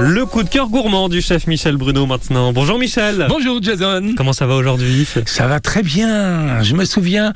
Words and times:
Le 0.00 0.24
coup 0.24 0.42
de 0.42 0.48
cœur 0.48 0.68
gourmand 0.68 1.10
du 1.10 1.20
chef 1.20 1.46
Michel 1.46 1.76
Bruno 1.76 2.06
maintenant. 2.06 2.54
Bonjour 2.54 2.78
Michel. 2.78 3.26
Bonjour 3.28 3.62
Jason. 3.62 4.14
Comment 4.16 4.32
ça 4.32 4.46
va 4.46 4.54
aujourd'hui? 4.54 5.06
Ça 5.26 5.46
va 5.46 5.60
très 5.60 5.82
bien. 5.82 6.62
Je 6.62 6.74
me 6.74 6.86
souviens, 6.86 7.34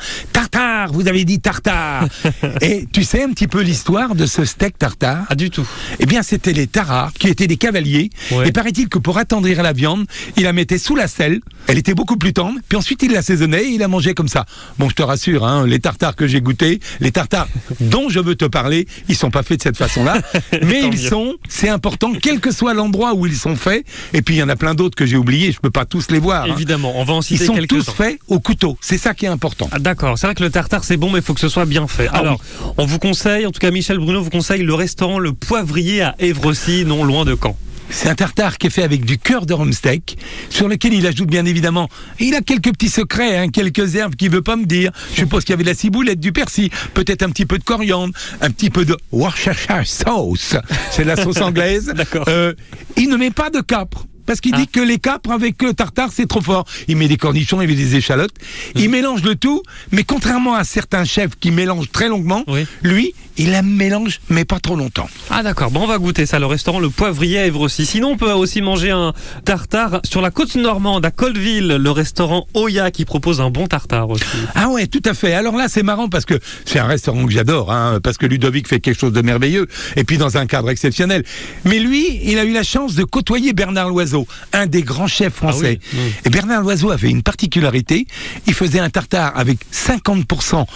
tartare, 0.84 0.92
vous 0.92 1.08
avez 1.08 1.24
dit 1.24 1.40
tartare. 1.40 2.06
Et 2.60 2.86
tu 2.92 3.04
sais 3.04 3.22
un 3.22 3.30
petit 3.30 3.46
peu 3.46 3.60
l'histoire 3.62 4.14
de 4.14 4.26
ce 4.26 4.44
steak 4.44 4.78
tartare? 4.78 5.24
Ah 5.28 5.34
du 5.34 5.50
tout. 5.50 5.66
Eh 5.98 6.06
bien, 6.06 6.22
c'était 6.22 6.52
les 6.52 6.66
taras 6.66 7.10
qui 7.18 7.28
étaient 7.28 7.46
des 7.46 7.56
cavaliers. 7.56 8.10
Ouais. 8.32 8.48
Et 8.48 8.52
paraît-il 8.52 8.88
que 8.88 8.98
pour 8.98 9.18
attendrir 9.18 9.62
la 9.62 9.72
viande, 9.72 10.06
il 10.36 10.44
la 10.44 10.52
mettait 10.52 10.78
sous 10.78 10.96
la 10.96 11.08
selle. 11.08 11.40
Elle 11.66 11.78
était 11.78 11.94
beaucoup 11.94 12.16
plus 12.16 12.32
tendre. 12.32 12.58
Puis 12.68 12.76
ensuite, 12.76 13.02
il 13.02 13.12
l'assaisonnait 13.12 13.64
et 13.64 13.68
il 13.70 13.78
la 13.78 13.88
mangeait 13.88 14.14
comme 14.14 14.28
ça. 14.28 14.44
Bon, 14.78 14.88
je 14.88 14.94
te 14.94 15.02
rassure, 15.02 15.44
hein, 15.46 15.66
les 15.66 15.78
tartares 15.80 16.16
que 16.16 16.26
j'ai 16.26 16.40
goûtés, 16.40 16.80
les 17.00 17.12
tartares 17.12 17.48
dont 17.80 18.08
je 18.08 18.20
veux 18.20 18.34
te 18.34 18.44
parler, 18.44 18.86
ils 19.08 19.16
sont 19.16 19.30
pas 19.30 19.42
faits 19.42 19.58
de 19.58 19.62
cette 19.62 19.76
façon-là. 19.76 20.20
mais 20.62 20.80
ils 20.82 20.90
mieux. 20.90 20.96
sont, 21.08 21.34
c'est 21.48 21.68
important, 21.68 22.12
quel 22.20 22.40
que 22.40 22.50
soit 22.52 22.74
l'endroit 22.74 23.14
où 23.14 23.26
ils 23.26 23.36
sont 23.36 23.56
faits. 23.56 23.84
Et 24.12 24.22
puis, 24.22 24.34
il 24.36 24.38
y 24.38 24.42
en 24.42 24.48
a 24.48 24.56
plein 24.56 24.74
d'autres 24.74 24.96
que 24.96 25.06
j'ai 25.06 25.16
oubliés. 25.16 25.52
Je 25.52 25.60
peux 25.60 25.70
pas 25.70 25.84
tous 25.84 26.10
les 26.10 26.18
voir. 26.18 26.44
hein. 26.44 26.54
Évidemment, 26.54 26.92
on 26.96 27.04
va 27.04 27.14
en 27.14 27.20
Ils 27.20 27.24
citer 27.24 27.46
sont 27.46 27.54
tous 27.68 27.90
faits 27.90 28.18
au 28.28 28.40
couteau. 28.40 28.76
C'est 28.80 28.98
ça 28.98 29.14
qui 29.14 29.24
est 29.24 29.28
important. 29.28 29.68
Ah, 29.72 29.78
D'accord, 29.78 30.18
c'est 30.18 30.26
vrai 30.26 30.34
que 30.34 30.42
le 30.42 30.50
tartare 30.50 30.73
c'est 30.82 30.96
bon, 30.96 31.10
mais 31.10 31.18
il 31.18 31.24
faut 31.24 31.34
que 31.34 31.40
ce 31.40 31.48
soit 31.48 31.66
bien 31.66 31.86
fait. 31.86 32.08
Ah 32.10 32.18
Alors, 32.18 32.40
on 32.78 32.86
vous 32.86 32.98
conseille, 32.98 33.46
en 33.46 33.52
tout 33.52 33.60
cas 33.60 33.70
Michel 33.70 33.98
Bruno 33.98 34.22
vous 34.22 34.30
conseille 34.30 34.62
le 34.62 34.74
restaurant 34.74 35.18
Le 35.18 35.32
Poivrier 35.32 36.02
à 36.02 36.14
Évrecy, 36.18 36.84
non 36.86 37.04
loin 37.04 37.24
de 37.24 37.36
Caen. 37.40 37.56
C'est 37.90 38.08
un 38.08 38.14
tartare 38.14 38.58
qui 38.58 38.66
est 38.66 38.70
fait 38.70 38.82
avec 38.82 39.04
du 39.04 39.18
cœur 39.18 39.46
de 39.46 39.54
steak, 39.72 40.18
sur 40.50 40.68
lequel 40.68 40.94
il 40.94 41.06
ajoute 41.06 41.28
bien 41.28 41.44
évidemment. 41.44 41.88
Il 42.18 42.34
a 42.34 42.40
quelques 42.40 42.72
petits 42.72 42.88
secrets, 42.88 43.36
hein, 43.36 43.48
quelques 43.48 43.94
herbes 43.94 44.16
qu'il 44.16 44.30
veut 44.30 44.42
pas 44.42 44.56
me 44.56 44.64
dire. 44.64 44.90
Je 45.12 45.20
suppose 45.20 45.44
qu'il 45.44 45.52
y 45.52 45.54
avait 45.54 45.64
de 45.64 45.68
la 45.68 45.74
ciboulette, 45.74 46.18
du 46.18 46.32
persil, 46.32 46.70
peut-être 46.94 47.22
un 47.22 47.28
petit 47.28 47.46
peu 47.46 47.58
de 47.58 47.64
coriandre, 47.64 48.12
un 48.40 48.50
petit 48.50 48.70
peu 48.70 48.84
de 48.84 48.96
Worcestershire 49.12 49.86
sauce. 49.86 50.56
C'est 50.90 51.04
la 51.04 51.16
sauce 51.16 51.36
anglaise. 51.40 51.92
D'accord. 51.94 52.24
Euh, 52.28 52.54
il 52.96 53.08
ne 53.08 53.16
met 53.16 53.30
pas 53.30 53.50
de 53.50 53.60
capre. 53.60 54.06
Parce 54.26 54.40
qu'il 54.40 54.54
Ah. 54.54 54.58
dit 54.58 54.68
que 54.68 54.80
les 54.80 54.98
capres 54.98 55.30
avec 55.30 55.60
le 55.62 55.74
tartare 55.74 56.10
c'est 56.12 56.26
trop 56.26 56.40
fort. 56.40 56.64
Il 56.88 56.96
met 56.96 57.08
des 57.08 57.16
cornichons, 57.16 57.60
il 57.62 57.68
met 57.68 57.74
des 57.74 57.96
échalotes. 57.96 58.34
Mmh. 58.74 58.78
Il 58.80 58.90
mélange 58.90 59.22
le 59.22 59.34
tout, 59.36 59.62
mais 59.92 60.04
contrairement 60.04 60.54
à 60.54 60.64
certains 60.64 61.04
chefs 61.04 61.36
qui 61.38 61.50
mélangent 61.50 61.90
très 61.92 62.08
longuement, 62.08 62.44
Oui. 62.48 62.66
lui, 62.82 63.14
il 63.36 63.50
la 63.50 63.62
mélange, 63.62 64.20
mais 64.28 64.44
pas 64.44 64.60
trop 64.60 64.76
longtemps. 64.76 65.08
Ah 65.30 65.42
d'accord, 65.42 65.70
bon 65.72 65.80
on 65.82 65.86
va 65.88 65.98
goûter 65.98 66.24
ça, 66.24 66.38
le 66.38 66.46
restaurant 66.46 66.78
Le 66.78 66.88
Poivrier 66.90 67.38
à 67.40 67.46
Évrecy. 67.46 67.84
Sinon 67.84 68.10
on 68.12 68.16
peut 68.16 68.30
aussi 68.32 68.62
manger 68.62 68.90
un 68.92 69.12
tartare 69.44 70.00
sur 70.04 70.20
la 70.20 70.30
côte 70.30 70.54
normande 70.54 71.04
à 71.04 71.10
Colville, 71.10 71.66
le 71.66 71.90
restaurant 71.90 72.46
Oya 72.54 72.90
qui 72.92 73.04
propose 73.04 73.40
un 73.40 73.50
bon 73.50 73.66
tartare 73.66 74.08
aussi. 74.10 74.24
Ah 74.54 74.68
ouais, 74.68 74.86
tout 74.86 75.02
à 75.04 75.14
fait. 75.14 75.34
Alors 75.34 75.56
là, 75.56 75.66
c'est 75.68 75.82
marrant 75.82 76.08
parce 76.08 76.24
que 76.24 76.34
c'est 76.64 76.78
un 76.78 76.86
restaurant 76.86 77.26
que 77.26 77.32
j'adore, 77.32 77.72
hein, 77.72 77.98
parce 78.02 78.18
que 78.18 78.26
Ludovic 78.26 78.68
fait 78.68 78.78
quelque 78.80 78.98
chose 79.00 79.12
de 79.12 79.20
merveilleux, 79.22 79.66
et 79.96 80.04
puis 80.04 80.16
dans 80.16 80.36
un 80.36 80.46
cadre 80.46 80.70
exceptionnel. 80.70 81.24
Mais 81.64 81.80
lui, 81.80 82.20
il 82.22 82.38
a 82.38 82.44
eu 82.44 82.52
la 82.52 82.62
chance 82.62 82.94
de 82.94 83.02
côtoyer 83.04 83.52
Bernard 83.52 83.88
Loiseau, 83.88 84.13
un 84.52 84.66
des 84.66 84.82
grands 84.82 85.06
chefs 85.06 85.34
français. 85.34 85.80
Ah 85.80 85.86
oui, 85.92 85.98
mm. 85.98 86.26
Et 86.26 86.30
Bernard 86.30 86.62
Loiseau 86.62 86.90
avait 86.90 87.10
une 87.10 87.22
particularité, 87.22 88.06
il 88.46 88.54
faisait 88.54 88.80
un 88.80 88.90
tartare 88.90 89.32
avec 89.36 89.58
50% 89.72 90.66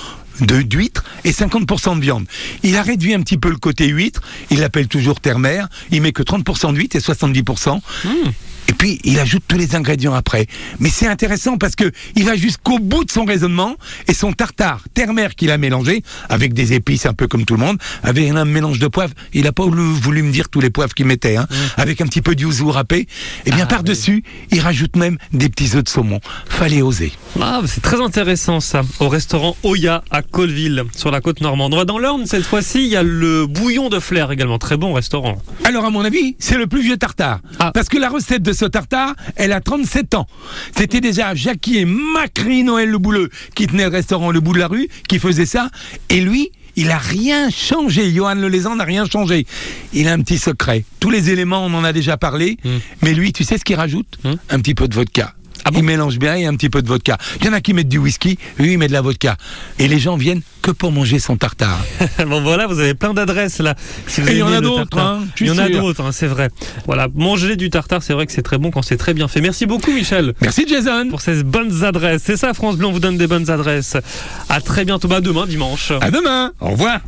de 0.41 0.63
d'huîtres 0.63 1.05
et 1.25 1.33
50% 1.33 1.97
de 1.97 2.01
viande. 2.01 2.27
Il 2.63 2.77
a 2.77 2.83
réduit 2.83 3.15
un 3.15 3.21
petit 3.21 3.39
peu 3.39 3.51
le 3.51 3.57
côté 3.57 3.89
huître, 3.89 4.23
il 4.51 4.61
l'appelle 4.61 4.89
toujours 4.89 5.21
terre-mer, 5.21 5.69
il 5.91 6.03
met 6.03 6.13
que 6.13 6.23
30% 6.23 6.75
d'huîtres 6.75 6.97
et 6.97 7.01
70%. 7.01 7.81
Et 8.69 8.73
puis 8.73 9.01
il 9.05 9.19
ajoute 9.19 9.43
tous 9.49 9.57
les 9.57 9.75
ingrédients 9.75 10.15
après. 10.15 10.47
Mais 10.79 10.91
c'est 10.91 11.07
intéressant 11.07 11.57
parce 11.57 11.75
que 11.75 11.91
il 12.17 12.25
va 12.25 12.37
jusqu'au 12.37 12.79
bout 12.79 13.05
de 13.05 13.11
son 13.11 13.25
raisonnement 13.25 13.77
et 14.07 14.15
son 14.15 14.33
tartare 14.33 14.85
terre-mer 14.95 15.35
qu'il 15.35 15.51
a 15.51 15.59
mélangé 15.59 16.03
avec 16.29 16.53
des 16.53 16.73
épices 16.73 17.07
un 17.07 17.15
peu 17.15 17.27
comme 17.27 17.45
tout 17.45 17.55
le 17.55 17.61
monde, 17.65 17.79
avec 18.03 18.29
un 18.31 18.45
mélange 18.45 18.79
de 18.79 18.87
poivre. 18.89 19.15
Il 19.33 19.47
a 19.47 19.53
pas 19.53 19.65
voulu, 19.65 20.23
me 20.23 20.33
dire 20.33 20.49
tous 20.49 20.61
les 20.61 20.71
poivres 20.71 20.95
qu'il 20.95 21.07
mettait, 21.07 21.37
hein, 21.37 21.47
avec 21.77 22.01
un 22.01 22.07
petit 22.07 22.23
peu 22.23 22.35
de 22.35 22.43
yuzu 22.43 22.65
râpé. 22.65 23.07
Et 23.47 23.51
bien 23.51 23.65
Ah, 23.65 23.67
par 23.67 23.83
dessus, 23.83 24.23
il 24.51 24.61
rajoute 24.61 24.97
même 24.97 25.19
des 25.33 25.49
petits 25.49 25.77
œufs 25.77 25.85
de 25.85 25.89
saumon. 25.89 26.21
Fallait 26.49 26.83
oser. 26.83 27.13
Ah, 27.41 27.61
c'est 27.67 27.81
très 27.81 28.01
intéressant 28.01 28.61
ça, 28.61 28.83
au 29.01 29.09
restaurant 29.09 29.57
Oya 29.63 30.03
à 30.11 30.23
Colville, 30.23 30.85
sur 30.95 31.11
la 31.11 31.21
côte 31.21 31.41
normande. 31.41 31.75
On 31.75 31.77
va 31.77 31.85
dans 31.85 31.99
l'Orne 31.99 32.27
cette 32.27 32.45
fois-ci, 32.45 32.85
il 32.85 32.91
y 32.91 32.97
a 32.97 33.03
le 33.03 33.47
bouillon 33.47 33.89
de 33.89 34.01
flair 34.01 34.31
également, 34.31 34.59
très 34.59 34.77
bon 34.77 34.93
restaurant. 34.93 35.39
Alors 35.65 35.85
à 35.85 35.91
mon 35.91 36.05
avis, 36.05 36.37
c'est 36.39 36.59
le 36.59 36.67
plus 36.67 36.83
vieux 36.83 36.97
tartare. 36.97 37.41
Ah. 37.59 37.71
Parce 37.73 37.89
que 37.89 37.99
la 37.99 38.09
recette 38.09 38.43
de 38.43 38.53
ce 38.59 38.65
tartare, 38.65 39.15
elle 39.37 39.53
a 39.53 39.61
37 39.61 40.15
ans. 40.15 40.27
C'était 40.77 41.01
déjà 41.01 41.35
Jackie 41.35 41.79
et 41.79 41.85
Macri 41.85 42.65
Noël 42.65 42.91
Le 42.91 42.99
Bouleux 42.99 43.31
qui 43.55 43.67
tenaient 43.67 43.85
le 43.85 43.91
restaurant 43.91 44.31
Le 44.31 44.41
Bout 44.41 44.53
de 44.53 44.59
la 44.59 44.67
Rue, 44.67 44.89
qui 45.09 45.19
faisaient 45.19 45.47
ça. 45.47 45.71
Et 46.09 46.21
lui, 46.21 46.51
il 46.77 46.91
a 46.91 46.99
rien 46.99 47.51
changé. 47.51 48.13
Johan 48.13 48.35
Le 48.35 48.49
Lézan 48.49 48.77
n'a 48.77 48.85
rien 48.85 49.05
changé. 49.05 49.47
Il 49.93 50.09
a 50.09 50.13
un 50.13 50.21
petit 50.21 50.39
secret. 50.39 50.85
Tous 51.01 51.11
les 51.11 51.31
éléments, 51.31 51.65
on 51.65 51.73
en 51.75 51.85
a 51.85 51.93
déjà 51.93 52.17
parlé. 52.17 52.57
Mm. 52.65 52.69
Mais 53.03 53.15
lui, 53.15 53.33
tu 53.33 53.45
sais 53.45 53.59
ce 53.59 53.65
qu'il 53.65 53.77
rajoute? 53.77 54.19
Mm. 54.25 54.33
Un 54.51 54.61
petit 54.61 54.75
peu 54.75 54.89
de 54.89 54.95
vodka. 54.95 55.35
Ah 55.69 55.71
bon 55.71 55.81
il 55.81 55.85
mélange 55.85 56.19
bien 56.19 56.35
et 56.35 56.47
un 56.47 56.55
petit 56.55 56.71
peu 56.71 56.81
de 56.81 56.89
vodka. 56.89 57.19
Il 57.41 57.47
y 57.47 57.49
en 57.51 57.53
a 57.53 57.61
qui 57.61 57.75
mettent 57.75 57.91
du 57.91 57.99
whisky, 57.99 58.39
lui 58.59 58.73
il 58.73 58.79
met 58.79 58.89
de 58.89 58.93
la 58.95 59.03
vodka. 59.03 59.37
Et 59.79 59.87
les 59.87 59.99
gens 59.99 60.17
viennent 60.17 60.41
que 60.63 60.71
pour 60.71 60.93
manger 60.93 61.19
son 61.19 61.37
tartare. 61.37 61.79
bon 62.27 62.41
voilà, 62.41 62.67
vous 62.67 62.81
avez 62.81 62.95
plein 62.95 63.13
d'adresses 63.13 63.59
là. 63.59 63.75
Si 64.07 64.23
vous 64.23 64.29
Et 64.29 64.33
il 64.33 64.39
y 64.39 64.43
en 64.43 64.51
a 64.51 64.63
d'autres, 64.63 64.99
hein, 64.99 65.27
Il 65.39 65.47
y 65.47 65.51
en 65.51 65.59
a 65.59 65.69
d'autres, 65.69 66.03
hein, 66.03 66.11
c'est 66.11 66.27
vrai. 66.27 66.49
Voilà, 66.87 67.09
manger 67.15 67.57
du 67.57 67.69
tartare, 67.69 68.03
c'est 68.03 68.15
vrai 68.15 68.27
que 68.27 68.33
c'est 68.33 68.43
très 68.43 68.57
bon 68.57 68.71
quand 68.71 68.81
c'est 68.81 68.97
très 68.97 69.13
bien 69.13 69.29
fait. 69.29 69.43
Merci 69.43 69.67
beaucoup 69.67 69.93
Michel. 69.93 70.33
Merci 70.41 70.67
Jason. 70.67 71.09
Pour 71.11 71.21
ces 71.21 71.43
bonnes 71.43 71.85
adresses. 71.85 72.23
C'est 72.25 72.39
ça, 72.39 72.55
France 72.55 72.77
on 72.83 72.91
vous 72.91 73.01
donne 73.01 73.19
des 73.19 73.27
bonnes 73.27 73.51
adresses. 73.51 73.99
À 74.49 74.63
très 74.63 74.87
bientôt, 74.87 75.07
bah 75.07 75.21
demain, 75.21 75.47
dimanche. 75.47 75.93
À 76.01 76.11
demain. 76.11 76.53
Au 76.61 76.71
revoir. 76.71 77.01